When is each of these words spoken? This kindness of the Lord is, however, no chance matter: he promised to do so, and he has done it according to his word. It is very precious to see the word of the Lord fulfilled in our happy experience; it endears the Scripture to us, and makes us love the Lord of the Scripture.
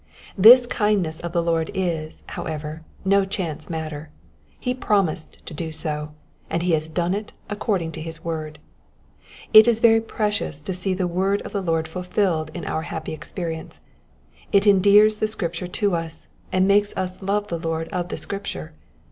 This 0.35 0.65
kindness 0.65 1.19
of 1.19 1.31
the 1.31 1.43
Lord 1.43 1.69
is, 1.75 2.23
however, 2.29 2.83
no 3.05 3.23
chance 3.23 3.69
matter: 3.69 4.09
he 4.59 4.73
promised 4.73 5.45
to 5.45 5.53
do 5.53 5.71
so, 5.71 6.13
and 6.49 6.63
he 6.63 6.71
has 6.71 6.87
done 6.87 7.13
it 7.13 7.33
according 7.51 7.91
to 7.91 8.01
his 8.01 8.23
word. 8.25 8.57
It 9.53 9.67
is 9.67 9.79
very 9.79 10.01
precious 10.01 10.63
to 10.63 10.73
see 10.73 10.95
the 10.95 11.05
word 11.05 11.43
of 11.43 11.51
the 11.51 11.61
Lord 11.61 11.87
fulfilled 11.87 12.49
in 12.55 12.65
our 12.65 12.81
happy 12.81 13.13
experience; 13.13 13.79
it 14.51 14.65
endears 14.65 15.17
the 15.17 15.27
Scripture 15.27 15.67
to 15.67 15.93
us, 15.95 16.29
and 16.51 16.67
makes 16.67 16.97
us 16.97 17.21
love 17.21 17.49
the 17.49 17.59
Lord 17.59 17.87
of 17.89 18.09
the 18.09 18.17
Scripture. 18.17 18.73